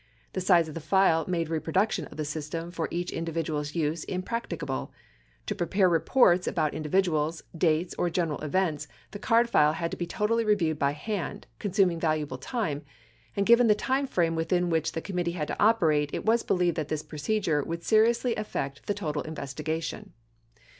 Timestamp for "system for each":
2.25-3.11